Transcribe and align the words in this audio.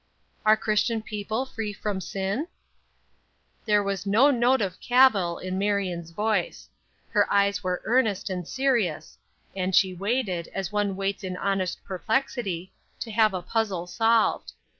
"Are 0.47 0.57
Christian 0.57 1.03
people 1.03 1.45
free 1.45 1.71
from 1.73 2.01
sin?" 2.01 2.47
There 3.65 3.83
was 3.83 4.07
no 4.07 4.31
note 4.31 4.59
of 4.59 4.79
cavil 4.79 5.37
in 5.37 5.59
Marion's 5.59 6.09
voice. 6.09 6.67
Her 7.11 7.31
eyes 7.31 7.63
were 7.63 7.81
earnest 7.85 8.27
and 8.27 8.47
serious; 8.47 9.19
and 9.55 9.75
she 9.75 9.93
waited, 9.93 10.47
as 10.55 10.71
one 10.71 10.95
waits 10.95 11.23
in 11.23 11.37
honest 11.37 11.83
perplexity, 11.83 12.73
to 12.99 13.11
have 13.11 13.35
a 13.35 13.43
puzzle 13.43 13.85
solved. 13.85 14.53